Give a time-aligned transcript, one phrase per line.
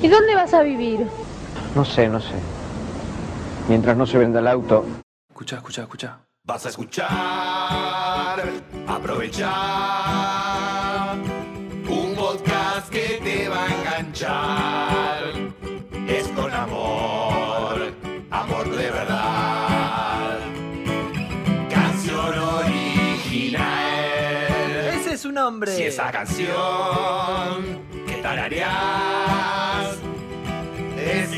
[0.00, 1.06] ¿Y dónde vas a vivir?
[1.74, 2.34] No sé, no sé.
[3.68, 4.86] Mientras no se venda el auto.
[5.28, 6.18] Escucha, escucha, escucha.
[6.44, 7.08] Vas a escuchar,
[8.86, 9.48] aprovechar
[11.88, 15.24] un podcast que te va a enganchar.
[16.06, 17.92] Es con amor,
[18.30, 20.38] amor de verdad.
[21.68, 23.66] Canción original.
[24.94, 25.74] Ese es su nombre.
[25.76, 26.56] Si esa canción
[28.06, 29.27] que tarareás es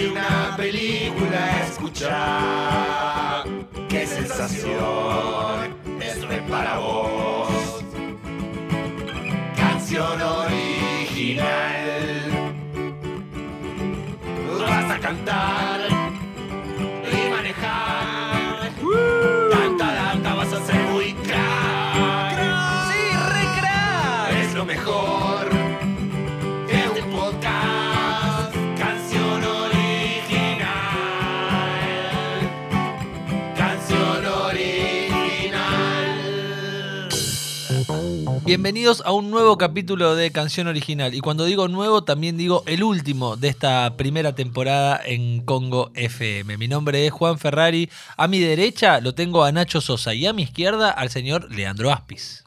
[0.07, 3.45] una película, escucha.
[3.89, 5.75] ¡Qué sensación!
[6.00, 7.85] Es para vos.
[9.57, 11.50] Canción original.
[14.61, 15.79] Vas a cantar
[38.51, 41.15] Bienvenidos a un nuevo capítulo de Canción Original.
[41.15, 46.56] Y cuando digo nuevo, también digo el último de esta primera temporada en Congo FM.
[46.56, 47.89] Mi nombre es Juan Ferrari.
[48.17, 51.93] A mi derecha lo tengo a Nacho Sosa y a mi izquierda al señor Leandro
[51.93, 52.43] Aspis.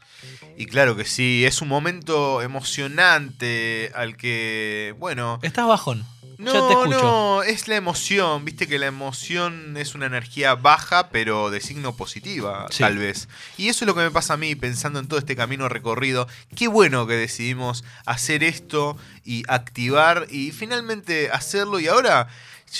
[0.57, 6.05] Y claro que sí, es un momento emocionante al que, bueno, Estás bajón.
[6.37, 7.01] No, ya te escucho.
[7.01, 11.95] no, es la emoción, viste que la emoción es una energía baja, pero de signo
[11.95, 12.79] positiva, Sí.
[12.83, 13.27] tal vez.
[13.57, 16.27] Y eso es lo que me pasa a mí pensando en todo este camino recorrido.
[16.55, 22.27] Qué bueno que decidimos hacer esto y activar y finalmente hacerlo y ahora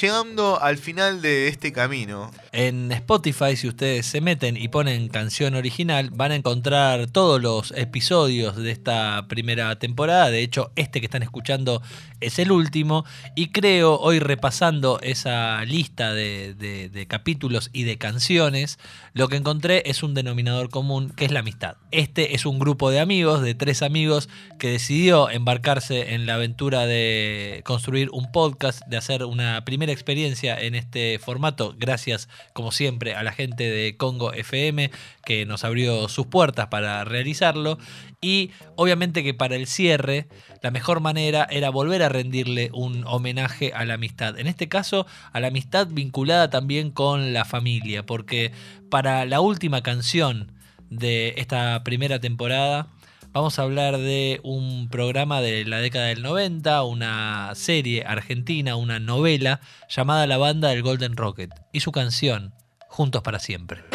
[0.02, 2.31] llegando al final de este camino.
[2.52, 7.72] En Spotify, si ustedes se meten y ponen canción original, van a encontrar todos los
[7.72, 10.30] episodios de esta primera temporada.
[10.30, 11.81] De hecho, este que están escuchando
[12.22, 13.05] es el último.
[13.35, 18.80] Y creo, hoy repasando esa lista de, capítulos y de canciones,
[19.13, 21.78] lo que encontré es un denominador común, que es la amistad.
[21.91, 26.85] Este es un grupo de amigos, de tres amigos, que decidió embarcarse en la aventura
[26.85, 33.16] de construir un podcast, de hacer una primera experiencia en este formato, gracias como siempre
[33.16, 34.91] a la gente de Congo FM
[35.25, 37.77] que nos abrió sus puertas para realizarlo.
[38.22, 40.27] Y obviamente que para el cierre
[40.61, 45.05] la mejor manera era volver a rendirle un homenaje a la amistad, en este caso
[45.33, 48.53] a la amistad vinculada también con la familia, porque
[48.89, 50.53] para la última canción
[50.89, 52.88] de esta primera temporada
[53.33, 58.99] Vamos a hablar de un programa de la década del 90, una serie argentina, una
[58.99, 62.53] novela llamada La Banda del Golden Rocket y su canción,
[62.89, 63.85] Juntos para Siempre.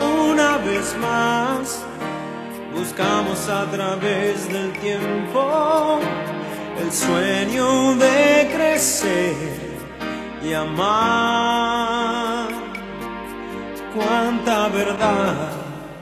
[0.00, 1.84] Una vez más,
[2.74, 6.00] buscamos a través del tiempo
[6.80, 9.36] el sueño de crecer
[10.44, 11.61] y amar.
[13.94, 15.52] Cuánta verdad.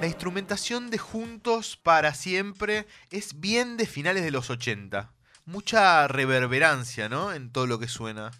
[0.00, 5.10] La instrumentación de Juntos para Siempre es bien de finales de los 80.
[5.46, 7.32] Mucha reverberancia, ¿no?
[7.32, 8.30] En todo lo que suena.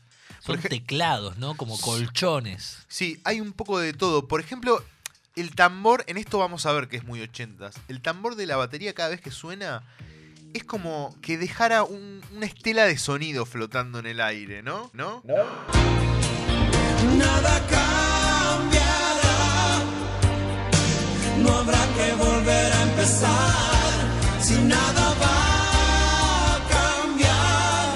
[0.40, 1.56] Son ej- teclados, ¿no?
[1.56, 2.78] Como colchones.
[2.88, 4.26] Sí, hay un poco de todo.
[4.28, 4.82] Por ejemplo,
[5.36, 7.74] el tambor, en esto vamos a ver que es muy 80s.
[7.88, 9.82] El tambor de la batería cada vez que suena
[10.54, 14.90] es como que dejara un- una estela de sonido flotando en el aire, ¿no?
[14.94, 15.22] ¿No?
[17.18, 18.09] Nada cambiará.
[21.58, 23.94] Habrá que volver a empezar.
[24.40, 25.38] Si nada va
[26.54, 27.88] a cambiar.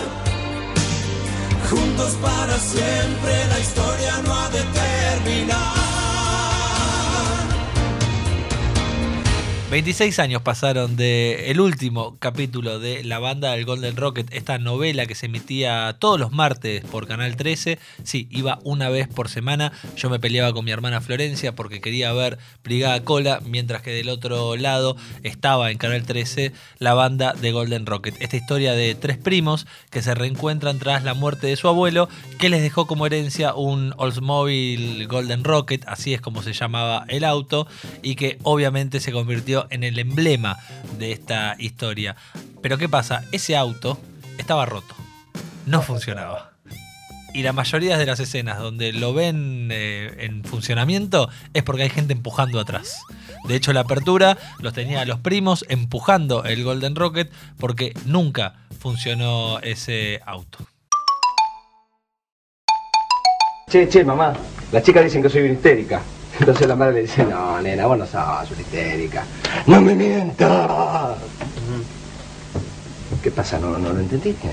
[1.70, 5.84] Juntos para siempre la historia no ha de terminar.
[9.70, 15.06] 26 años pasaron de el último capítulo de La Banda del Golden Rocket, esta novela
[15.06, 17.78] que se emitía todos los martes por Canal 13.
[18.04, 19.72] Sí, iba una vez por semana.
[19.97, 24.10] Yo me peleaba con mi hermana Florencia porque quería ver Brigada Cola, mientras que del
[24.10, 28.14] otro lado estaba en Canal 13 La Banda de Golden Rocket.
[28.20, 32.50] Esta historia de tres primos que se reencuentran tras la muerte de su abuelo, que
[32.50, 37.67] les dejó como herencia un Oldsmobile Golden Rocket, así es como se llamaba el auto,
[38.02, 40.59] y que obviamente se convirtió en el emblema
[40.99, 42.17] de esta historia.
[42.62, 43.25] Pero ¿qué pasa?
[43.33, 43.99] Ese auto
[44.39, 44.95] estaba roto,
[45.67, 46.53] no funcionaba.
[47.35, 51.91] Y la mayoría de las escenas donde lo ven eh, en funcionamiento es porque hay
[51.91, 53.03] gente empujando atrás.
[53.49, 59.59] De hecho, la apertura los tenía los primos empujando el Golden Rocket porque nunca funcionó
[59.61, 60.59] ese auto.
[63.69, 64.33] Che, che, mamá.
[64.71, 66.01] Las chicas dicen que soy histérica.
[66.38, 69.25] Entonces la madre le dice, no, nena, vos no sos una histérica.
[69.66, 71.16] ¡No me mientas!
[73.22, 73.58] ¿Qué pasa?
[73.58, 74.50] ¿No, no lo entendiste?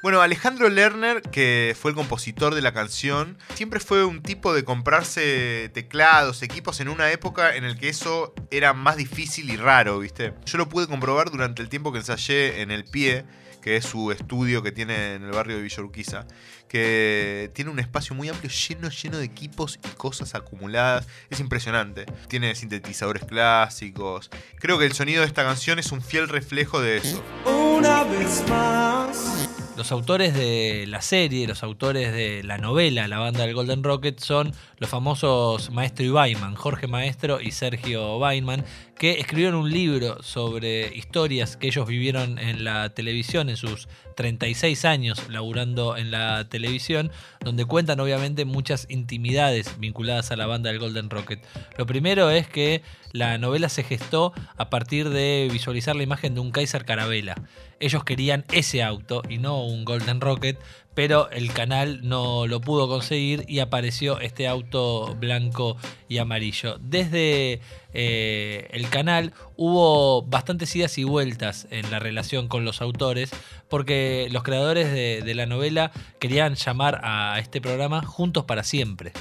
[0.00, 4.64] Bueno, Alejandro Lerner, que fue el compositor de la canción, siempre fue un tipo de
[4.64, 9.98] comprarse teclados, equipos en una época en el que eso era más difícil y raro,
[9.98, 10.34] ¿viste?
[10.46, 13.24] Yo lo pude comprobar durante el tiempo que ensayé en El Pie,
[13.68, 16.26] que es su estudio que tiene en el barrio de Villa Urquiza,
[16.68, 21.06] que tiene un espacio muy amplio, lleno, lleno de equipos y cosas acumuladas.
[21.28, 22.06] Es impresionante.
[22.28, 24.30] Tiene sintetizadores clásicos.
[24.56, 27.22] Creo que el sonido de esta canción es un fiel reflejo de eso.
[27.44, 29.38] Una vez más.
[29.78, 34.18] Los autores de la serie, los autores de la novela La banda del Golden Rocket
[34.18, 38.64] son los famosos Maestro y Baiman, Jorge Maestro y Sergio Baiman,
[38.98, 44.84] que escribieron un libro sobre historias que ellos vivieron en la televisión en sus 36
[44.84, 50.80] años laburando en la televisión, donde cuentan obviamente muchas intimidades vinculadas a la banda del
[50.80, 51.40] Golden Rocket.
[51.76, 56.40] Lo primero es que la novela se gestó a partir de visualizar la imagen de
[56.40, 57.36] un Kaiser Carabela.
[57.78, 60.58] Ellos querían ese auto y no un Golden Rocket,
[60.94, 65.76] pero el canal no lo pudo conseguir y apareció este auto blanco
[66.08, 66.78] y amarillo.
[66.80, 67.60] Desde
[67.94, 73.30] eh, el canal hubo bastantes idas y vueltas en la relación con los autores,
[73.68, 79.12] porque los creadores de, de la novela querían llamar a este programa Juntos para Siempre.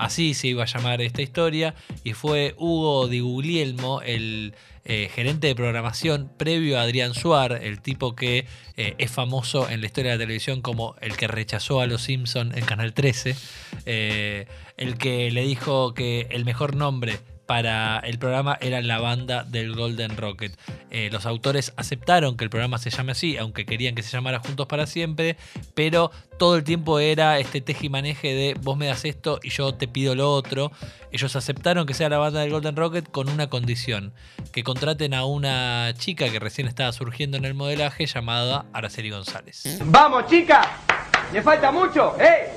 [0.00, 1.74] Así se iba a llamar esta historia
[2.04, 4.54] y fue Hugo Di Guglielmo, el
[4.86, 8.46] eh, gerente de programación previo a Adrián Suar, el tipo que
[8.78, 12.00] eh, es famoso en la historia de la televisión como el que rechazó a los
[12.00, 13.36] Simpson en Canal 13,
[13.84, 14.46] eh,
[14.78, 17.18] el que le dijo que el mejor nombre
[17.50, 20.56] para el programa era la banda del Golden Rocket.
[20.92, 24.38] Eh, los autores aceptaron que el programa se llame así, aunque querían que se llamara
[24.38, 25.36] Juntos para Siempre,
[25.74, 29.88] pero todo el tiempo era este tejimaneje de vos me das esto y yo te
[29.88, 30.70] pido lo otro.
[31.10, 34.12] Ellos aceptaron que sea la banda del Golden Rocket con una condición,
[34.52, 39.80] que contraten a una chica que recién estaba surgiendo en el modelaje llamada Araceli González.
[39.86, 40.68] ¡Vamos, chicas!
[41.32, 42.14] ¿Le falta mucho?
[42.20, 42.52] ¡Eh!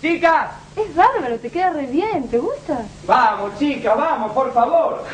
[0.00, 0.65] ¡Chicas!
[0.76, 2.84] Es bárbaro, te queda re bien, ¿te gusta?
[3.06, 3.96] ¡Vamos, chicas!
[3.96, 5.04] ¡Vamos, por favor!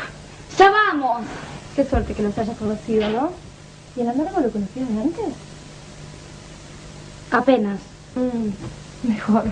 [0.57, 1.21] ¡Ya vamos!
[1.75, 3.31] Qué suerte que nos hayas conocido, ¿no?
[3.95, 5.25] ¿Y el amargo lo conocías de antes?
[7.31, 7.79] Apenas.
[8.15, 9.43] Mm, mejor.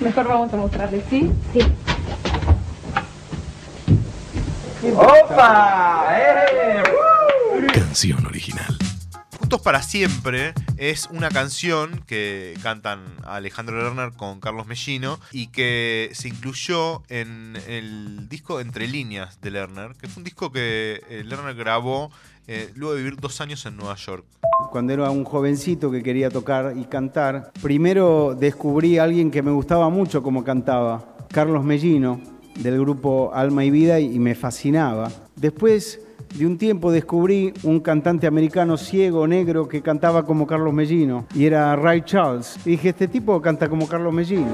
[0.00, 1.30] Mejor vamos a mostrarle, ¿sí?
[1.52, 1.60] Sí.
[4.96, 6.06] ¡Opa!
[6.12, 6.82] ¡Eh!
[7.74, 8.77] Canción original.
[9.48, 16.10] Juntos para siempre es una canción que cantan Alejandro Lerner con Carlos Mellino y que
[16.12, 21.24] se incluyó en el disco Entre líneas de Lerner, que fue un disco que eh,
[21.24, 22.10] Lerner grabó
[22.46, 24.26] eh, luego de vivir dos años en Nueva York.
[24.70, 29.50] Cuando era un jovencito que quería tocar y cantar, primero descubrí a alguien que me
[29.50, 32.20] gustaba mucho como cantaba, Carlos Mellino,
[32.54, 35.10] del grupo Alma y Vida, y me fascinaba.
[35.36, 36.00] Después
[36.34, 41.46] de un tiempo descubrí un cantante americano ciego, negro, que cantaba como Carlos Mellino, y
[41.46, 42.56] era Ray Charles.
[42.64, 44.46] Y dije, este tipo canta como Carlos Mellino.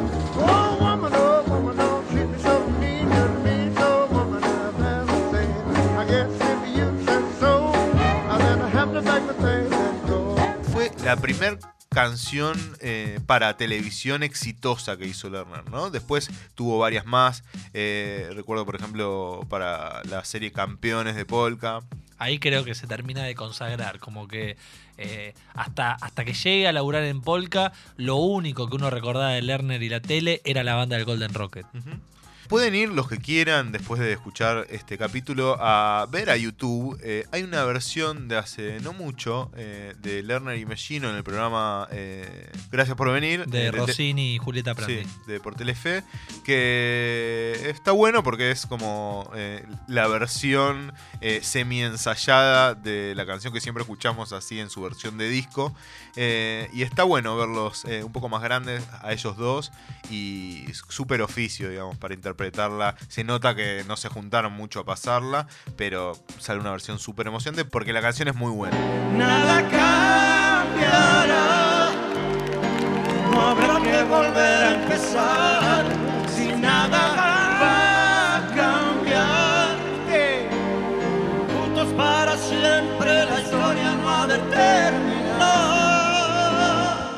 [10.72, 11.58] Fue la primer
[11.94, 15.90] canción eh, para televisión exitosa que hizo Lerner, ¿no?
[15.90, 17.44] Después tuvo varias más.
[17.72, 21.80] eh, recuerdo, por ejemplo, para la serie Campeones de Polka.
[22.18, 24.56] Ahí creo que se termina de consagrar, como que
[24.98, 29.42] eh, hasta, hasta que llegue a laburar en Polka, lo único que uno recordaba de
[29.42, 31.66] Lerner y la tele era la banda del Golden Rocket.
[32.48, 36.98] Pueden ir los que quieran, después de escuchar este capítulo, a ver a YouTube.
[37.02, 41.24] Eh, hay una versión de hace no mucho eh, de Lerner y Mellino en el
[41.24, 43.46] programa eh, Gracias por venir.
[43.46, 45.04] De Rossini y Julieta Prandi.
[45.04, 46.04] Sí, de por Telefe,
[46.44, 49.30] que está bueno porque es como
[49.86, 50.92] la versión
[51.40, 55.74] semi-ensayada de la canción que siempre escuchamos así en su versión de disco.
[56.16, 59.72] Y está bueno verlos un poco más grandes a ellos dos
[60.10, 62.96] y súper oficio, digamos, para interpretarla.
[63.08, 67.64] Se nota que no se juntaron mucho a pasarla, pero sale una versión súper emocionante
[67.64, 68.76] porque la canción es muy buena.
[69.12, 71.34] Nada cambiará.
[73.30, 75.84] No habrá que volver a empezar.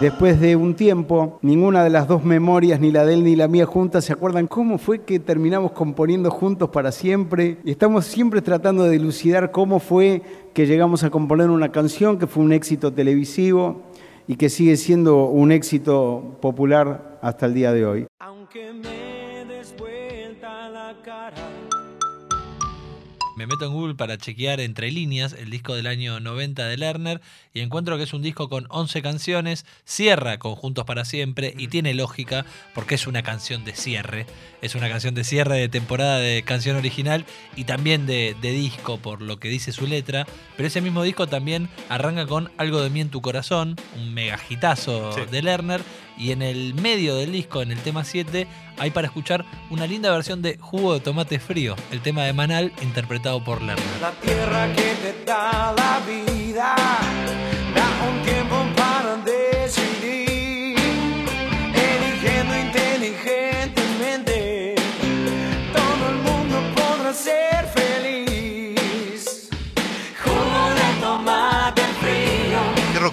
[0.07, 3.49] Después de un tiempo, ninguna de las dos memorias, ni la de él ni la
[3.49, 7.59] mía juntas, se acuerdan cómo fue que terminamos componiendo juntos para siempre.
[7.65, 10.23] Estamos siempre tratando de dilucidar cómo fue
[10.55, 13.83] que llegamos a componer una canción que fue un éxito televisivo
[14.29, 18.07] y que sigue siendo un éxito popular hasta el día de hoy.
[18.21, 21.35] Aunque me des vuelta la cara.
[23.37, 27.21] Me meto en Google para chequear entre líneas el disco del año 90 de Lerner
[27.53, 31.69] y encuentro que es un disco con 11 canciones, cierra con Juntos para Siempre y
[31.69, 34.25] tiene lógica porque es una canción de cierre.
[34.63, 37.27] Es una canción de cierre de temporada de canción original
[37.57, 40.27] y también de, de disco por lo que dice su letra.
[40.57, 44.41] Pero ese mismo disco también arranca con Algo de mí en tu corazón, un mega
[44.49, 45.21] hitazo Sí.
[45.31, 45.83] de Lerner.
[46.19, 48.47] Y en el medio del disco, en el tema 7,
[48.79, 52.73] hay para escuchar una linda versión de Jugo de Tomate Frío, el tema de Manal
[52.83, 53.85] interpretado por Lerner.
[54.01, 56.75] La tierra que te da la vida,
[57.75, 60.77] da un tiempo para decidir,
[61.75, 64.36] eligiendo inteligentemente,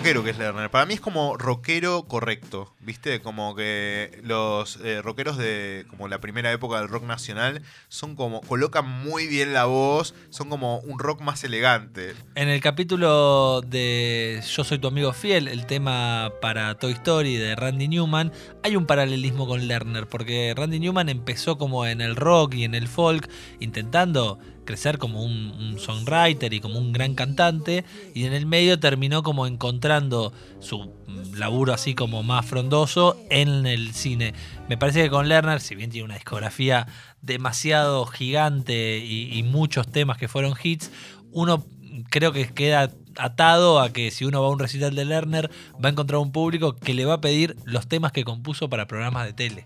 [0.03, 0.69] rockero que es Lerner.
[0.69, 3.21] Para mí es como rockero correcto, ¿viste?
[3.21, 8.41] Como que los eh, rockeros de como la primera época del rock nacional son como
[8.41, 12.15] colocan muy bien la voz, son como un rock más elegante.
[12.35, 17.55] En el capítulo de Yo soy tu amigo fiel, el tema para Toy Story de
[17.55, 22.55] Randy Newman, hay un paralelismo con Lerner, porque Randy Newman empezó como en el rock
[22.55, 23.29] y en el folk,
[23.61, 29.23] intentando crecer como un, songwriter y como un gran cantante, y en el medio terminó
[29.23, 34.33] como encontrando su mm, laburo así como más frondoso en el cine.
[34.69, 36.87] Me parece que con Lerner, si bien tiene una discografía
[37.21, 40.91] demasiado gigante y, y muchos temas que fueron hits,
[41.31, 41.65] uno
[42.09, 45.49] creo que queda atado a que si uno va a un recital de Lerner
[45.83, 48.87] va a encontrar un público que le va a pedir los temas que compuso para
[48.87, 49.65] programas de tele.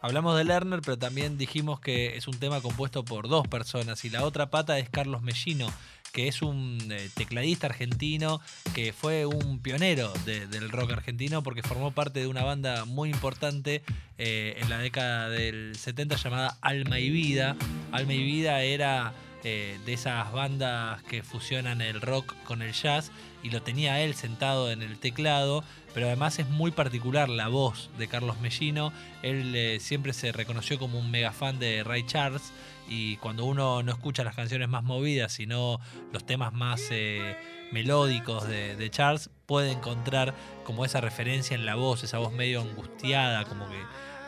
[0.00, 4.10] Hablamos de Lerner, pero también dijimos que es un tema compuesto por dos personas y
[4.10, 5.68] la otra pata es Carlos Mellino,
[6.12, 8.40] que es un eh, tecladista argentino
[8.74, 13.10] que fue un pionero de- del rock argentino porque formó parte de una banda muy
[13.10, 13.82] importante
[14.18, 17.56] eh, en la década del 70 llamada Alma y Vida.
[17.90, 19.12] Alma y Vida era
[19.44, 24.14] eh, de esas bandas que fusionan el rock con el jazz y lo tenía él
[24.14, 25.62] sentado en el teclado,
[25.94, 28.92] pero además es muy particular la voz de Carlos Mellino.
[29.22, 32.52] Él eh, siempre se reconoció como un mega fan de Ray Charles
[32.88, 35.78] y cuando uno no escucha las canciones más movidas, sino
[36.12, 37.36] los temas más eh,
[37.70, 42.60] melódicos de, de Charles, puede encontrar como esa referencia en la voz, esa voz medio
[42.60, 43.78] angustiada, como que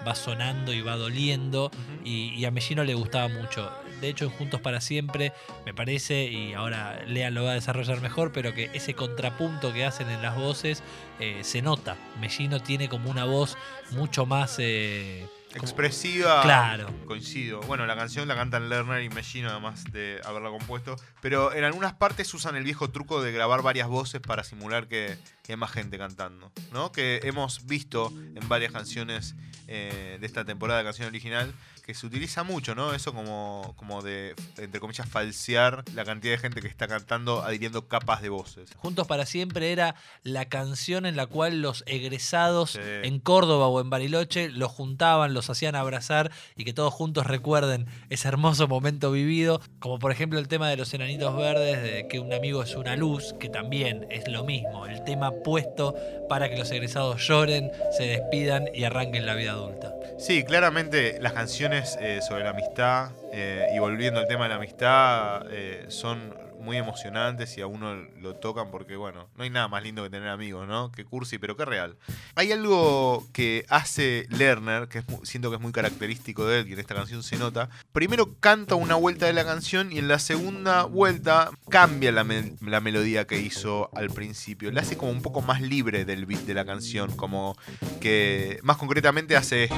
[0.07, 1.71] va sonando y va doliendo
[2.05, 3.71] y, y a Mellino le gustaba mucho.
[4.01, 5.33] De hecho, en Juntos para Siempre,
[5.67, 9.85] me parece, y ahora Lean lo va a desarrollar mejor, pero que ese contrapunto que
[9.85, 10.83] hacen en las voces
[11.19, 11.97] eh, se nota.
[12.21, 13.57] Mellino tiene como una voz
[13.91, 14.57] mucho más...
[14.59, 16.43] eh, Expresiva.
[16.43, 16.89] Claro.
[17.07, 17.61] Coincido.
[17.63, 20.97] Bueno, la canción la cantan Lerner y Mellino, además de haberla compuesto.
[21.21, 25.19] Pero en algunas partes usan el viejo truco de grabar varias voces para simular que,
[25.43, 26.53] que hay más gente cantando.
[26.73, 26.93] ¿No?
[26.93, 29.35] Que hemos visto en varias canciones
[29.67, 31.53] eh, de esta temporada de canción original.
[31.87, 32.95] Que se utiliza mucho, ¿no?
[32.95, 37.89] Eso como, como de, entre comillas, falsear la cantidad de gente que está cantando adhiriendo
[37.89, 38.71] capas de voces.
[38.77, 42.81] Juntos para Siempre era la canción en la cual los egresados Sí.
[43.03, 47.87] en Córdoba o en Bariloche los juntaban, los hacían abrazar y que todos juntos recuerden
[48.11, 52.19] ese hermoso momento vivido, como por ejemplo el tema de los enanitos verdes, de que
[52.19, 55.95] un amigo es una luz, que también es lo mismo, el tema puesto
[56.29, 59.95] para que los egresados lloren, se despidan y arranquen la vida adulta.
[60.19, 64.57] Sí, claramente las canciones eh, sobre la amistad eh, y volviendo al tema de la
[64.57, 69.69] amistad eh, son muy emocionantes y a uno lo tocan porque, bueno, no hay nada
[69.69, 70.93] más lindo que tener amigos, ¿no?
[70.93, 71.97] Que cursi, pero qué real.
[72.35, 76.73] Hay algo que hace Lerner, que es siento que es muy característico de él y
[76.75, 77.69] en esta canción se nota.
[77.93, 82.57] Primero canta una vuelta de la canción y en la segunda vuelta cambia la, mel-
[82.61, 84.71] la melodía que hizo al principio.
[84.71, 87.57] La hace como un poco más libre del beat de la canción, como
[88.01, 89.69] que más concretamente hace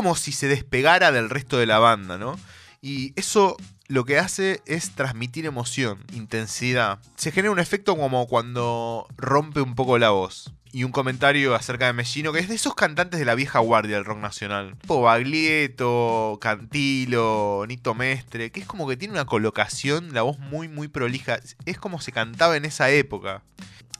[0.00, 2.40] como si se despegara del resto de la banda, ¿no?
[2.80, 7.00] Y eso lo que hace es transmitir emoción, intensidad.
[7.16, 10.54] Se genera un efecto como cuando rompe un poco la voz.
[10.72, 13.96] Y un comentario acerca de Mellino, que es de esos cantantes de la vieja guardia
[13.96, 14.78] del rock nacional.
[14.80, 20.68] Tipo Baglietto, Cantilo, Nito Mestre, que es como que tiene una colocación, la voz muy,
[20.68, 21.40] muy prolija.
[21.66, 23.42] Es como se cantaba en esa época.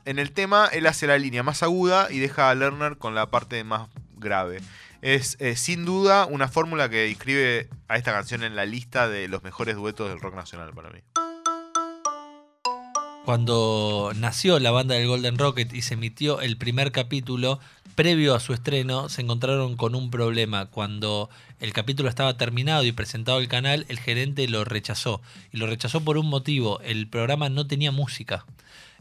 [0.06, 3.26] En el tema, él hace la línea más aguda y deja a Lerner con la
[3.26, 4.60] parte más grave.
[5.02, 9.28] Es eh, sin duda una fórmula que inscribe a esta canción en la lista de
[9.28, 11.00] los mejores duetos del rock nacional para mí.
[13.24, 17.60] Cuando nació la banda del Golden Rocket y se emitió el primer capítulo,
[17.94, 20.66] previo a su estreno, se encontraron con un problema.
[20.66, 21.30] Cuando
[21.60, 25.22] el capítulo estaba terminado y presentado al canal, el gerente lo rechazó.
[25.52, 26.80] Y lo rechazó por un motivo.
[26.80, 28.44] El programa no tenía música.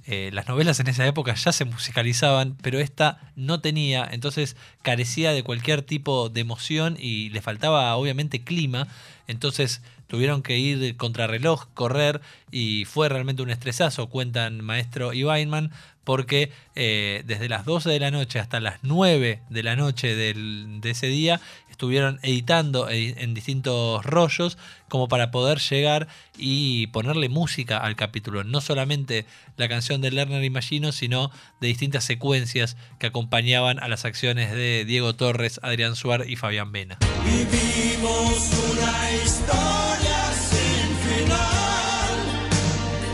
[0.05, 5.33] Eh, las novelas en esa época ya se musicalizaban, pero esta no tenía, entonces carecía
[5.33, 8.87] de cualquier tipo de emoción y le faltaba obviamente clima,
[9.27, 15.71] entonces tuvieron que ir contrarreloj, correr y fue realmente un estresazo, cuentan Maestro y Weinman,
[16.03, 20.79] porque eh, desde las 12 de la noche hasta las 9 de la noche del-
[20.81, 21.39] de ese día
[21.79, 24.57] estuvieron editando e- en distintos rollos
[24.89, 28.43] como para poder llegar y ponerle música al capítulo.
[28.43, 31.31] No solamente la canción de Lerner y Machino, sino
[31.61, 36.73] de distintas secuencias que acompañaban a las acciones de Diego Torres, Adrián Suar y Fabián
[36.73, 36.97] Vena.
[37.23, 42.19] Vivimos una historia sin final,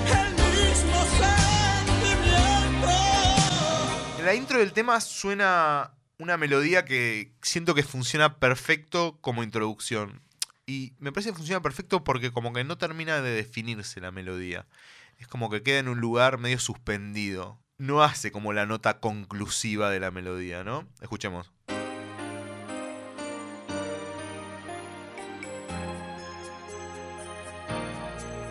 [0.09, 1.05] el mismo
[2.01, 2.89] sentimiento.
[4.17, 10.21] En la intro del tema suena una melodía que siento que funciona perfecto como introducción.
[10.65, 14.65] Y me parece que funciona perfecto porque como que no termina de definirse la melodía.
[15.17, 17.59] Es como que queda en un lugar medio suspendido.
[17.77, 20.87] No hace como la nota conclusiva de la melodía, ¿no?
[21.01, 21.51] Escuchemos.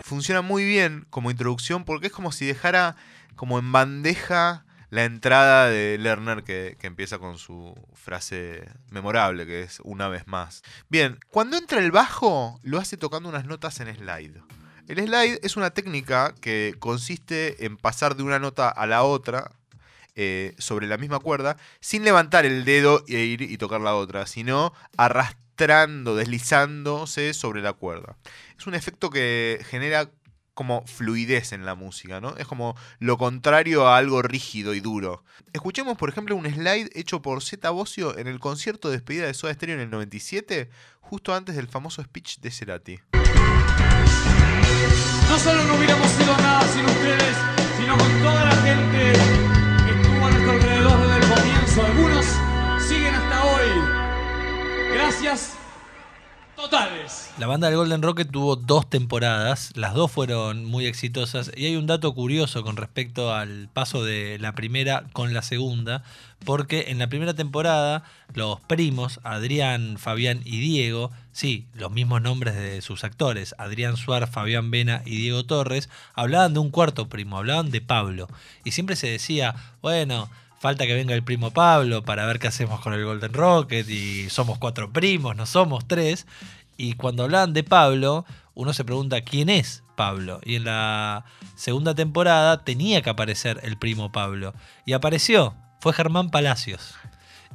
[0.03, 2.95] Funciona muy bien como introducción porque es como si dejara
[3.35, 4.64] como en bandeja
[4.95, 10.25] la entrada de Lerner que, que empieza con su frase memorable, que es una vez
[10.25, 10.63] más.
[10.87, 14.41] Bien, cuando entra el bajo, lo hace tocando unas notas en slide.
[14.87, 19.51] El slide es una técnica que consiste en pasar de una nota a la otra
[20.15, 24.25] eh, sobre la misma cuerda sin levantar el dedo e ir y tocar la otra,
[24.27, 28.15] sino arrastrando, deslizándose sobre la cuerda.
[28.57, 30.09] Es un efecto que genera
[30.55, 32.35] como fluidez en la música, ¿no?
[32.37, 35.23] Es como lo contrario a algo rígido y duro.
[35.53, 37.71] Escuchemos, por ejemplo, un slide hecho por Zeta
[38.17, 40.69] en el concierto de despedida de Soda Stereo en el 97,
[41.01, 42.99] justo antes del famoso speech de Cerati.
[45.29, 47.35] No solo no hubiéramos sido nada sin ustedes,
[47.77, 49.13] sino con toda la gente
[49.85, 51.85] que estuvo a nuestro alrededor desde el comienzo.
[51.85, 52.25] Algunos
[52.87, 53.67] siguen hasta hoy.
[54.93, 55.64] Gracias
[56.55, 57.31] totales.
[57.37, 61.75] La banda del Golden Rocket tuvo dos temporadas, las dos fueron muy exitosas y hay
[61.75, 66.03] un dato curioso con respecto al paso de la primera con la segunda,
[66.45, 68.03] porque en la primera temporada
[68.33, 74.27] los primos, Adrián, Fabián y Diego, sí, los mismos nombres de sus actores, Adrián Suar,
[74.27, 78.27] Fabián Vena y Diego Torres, hablaban de un cuarto primo, hablaban de Pablo.
[78.63, 80.29] Y siempre se decía, bueno,
[80.65, 84.31] falta que venga el primo Pablo para ver qué hacemos con el Golden Rocket y
[84.31, 86.25] somos cuatro primos, no somos tres.
[86.75, 88.25] Y cuando hablaban de Pablo,
[88.55, 90.41] uno se pregunta quién es Pablo.
[90.43, 91.23] Y en la
[91.55, 94.55] segunda temporada tenía que aparecer el primo Pablo.
[94.87, 96.95] Y apareció, fue Germán Palacios.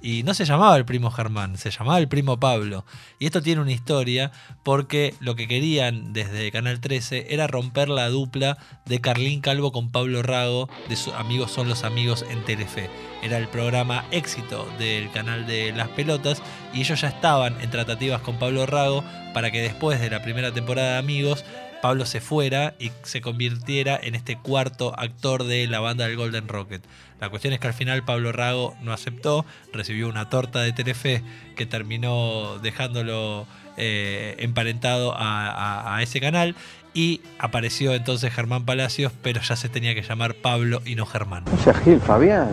[0.03, 2.85] Y no se llamaba el primo Germán, se llamaba el primo Pablo.
[3.19, 4.33] Y esto tiene una historia
[4.63, 9.91] porque lo que querían desde Canal 13 era romper la dupla de Carlín Calvo con
[9.91, 12.89] Pablo Rago, de sus amigos son los amigos en Telefe.
[13.23, 18.23] Era el programa éxito del canal de Las Pelotas y ellos ya estaban en tratativas
[18.23, 21.45] con Pablo Rago para que después de la primera temporada de Amigos
[21.81, 26.49] Pablo se fuera y se convirtiera en este cuarto actor de la banda del Golden
[26.49, 26.83] Rocket.
[27.21, 31.23] La cuestión es que al final Pablo Rago no aceptó, recibió una torta de Telefe
[31.57, 36.55] que terminó dejándolo eh, emparentado a, ese canal
[36.93, 41.45] y apareció entonces Germán Palacios, pero ya se tenía que llamar Pablo y no Germán.
[41.51, 42.51] No seas Gil, Fabián.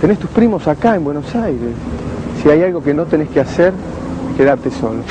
[0.00, 1.74] Tenés tus primos acá en Buenos Aires.
[2.42, 3.74] Si hay algo que no tenés que hacer,
[4.36, 5.04] quedarte solo.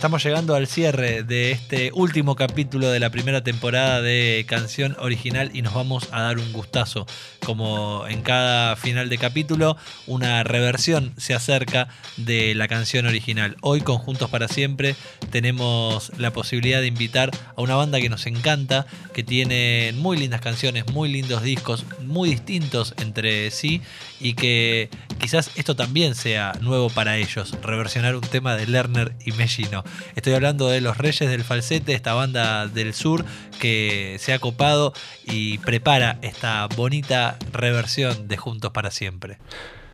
[0.00, 5.50] Estamos llegando al cierre de este último capítulo de la primera temporada de Canción Original
[5.52, 7.06] y nos vamos a dar un gustazo.
[7.44, 13.58] Como en cada final de capítulo, una reversión se acerca de la canción original.
[13.60, 14.96] Hoy con Juntos para Siempre
[15.30, 20.40] tenemos la posibilidad de invitar a una banda que nos encanta, que tiene muy lindas
[20.40, 23.82] canciones, muy lindos discos, muy distintos entre sí
[24.18, 24.88] y que
[25.20, 29.84] quizás esto también sea nuevo para ellos, reversionar un tema de Lerner y Mellino.
[30.16, 33.24] Estoy hablando de Los Reyes del Falsete, esta banda del sur
[33.60, 34.92] que se ha copado
[35.24, 39.38] y prepara esta bonita reversión de Juntos para Siempre.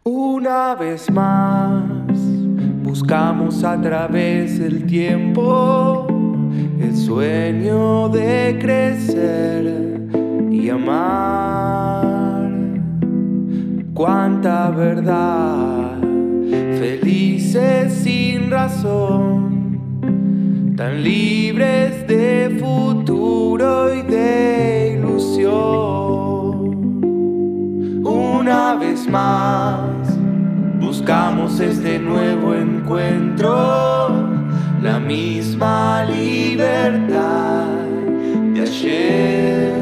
[0.05, 1.83] Una vez más,
[2.83, 6.07] buscamos a través del tiempo
[6.81, 10.09] el sueño de crecer
[10.51, 12.51] y amar.
[13.95, 15.99] Cuánta verdad,
[16.79, 19.66] felices sin razón,
[20.77, 25.55] tan libres de futuro y de ilusión.
[28.05, 29.81] Una vez más,
[30.79, 34.11] buscamos este nuevo encuentro,
[34.83, 37.69] la misma libertad
[38.53, 39.73] de ayer,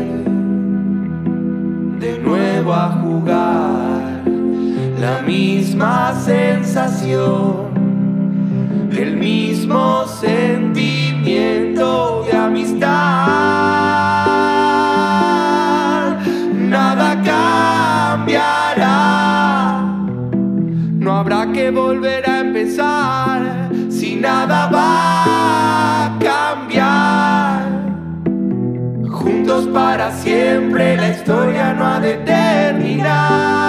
[1.98, 4.22] de nuevo a jugar,
[5.00, 7.73] la misma sensación
[8.96, 12.88] el mismo sentimiento de amistad,
[16.54, 17.14] nada
[18.14, 19.82] cambiará.
[20.98, 27.64] No habrá que volver a empezar si nada va a cambiar.
[29.10, 33.63] Juntos para siempre la historia no ha de terminar.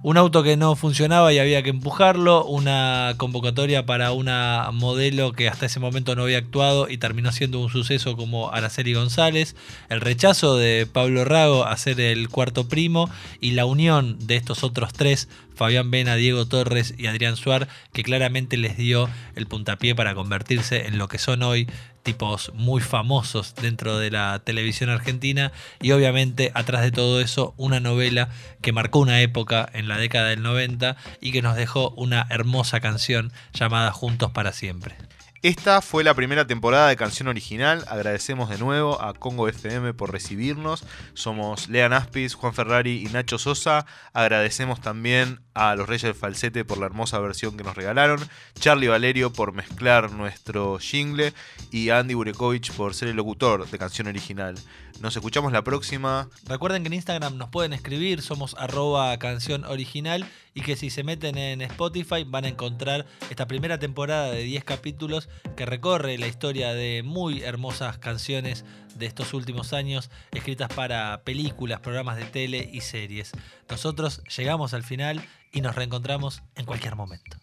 [0.00, 5.48] Un auto que no funcionaba y había que empujarlo, una convocatoria para una modelo que
[5.48, 9.56] hasta ese momento no había actuado y terminó siendo un suceso como Araceli González,
[9.88, 14.62] el rechazo de Pablo Rago a ser el cuarto primo y la unión de estos
[14.62, 19.96] otros tres, Fabián Vena, Diego Torres y Adrián Suar, que claramente les dio el puntapié
[19.96, 21.66] para convertirse en lo que son hoy
[22.08, 27.80] tipos muy famosos dentro de la televisión argentina y obviamente atrás de todo eso una
[27.80, 28.30] novela
[28.62, 32.80] que marcó una época en la década del 90 y que nos dejó una hermosa
[32.80, 34.96] canción llamada Juntos para siempre.
[35.42, 37.84] Esta fue la primera temporada de Canción Original.
[37.86, 40.84] Agradecemos de nuevo a Congo FM por recibirnos.
[41.14, 43.86] Somos Lean Aspis, Juan Ferrari y Nacho Sosa.
[44.12, 48.18] Agradecemos también a los Reyes del Falsete por la hermosa versión que nos regalaron.
[48.58, 51.32] Charlie Valerio por mezclar nuestro jingle.
[51.70, 54.56] Y a Andy Burekovich por ser el locutor de Canción Original.
[55.00, 56.28] Nos escuchamos la próxima.
[56.44, 61.04] Recuerden que en Instagram nos pueden escribir, somos arroba canción original y que si se
[61.04, 66.26] meten en Spotify van a encontrar esta primera temporada de 10 capítulos que recorre la
[66.26, 68.64] historia de muy hermosas canciones
[68.96, 73.30] de estos últimos años escritas para películas, programas de tele y series.
[73.70, 77.38] Nosotros llegamos al final y nos reencontramos en cualquier momento.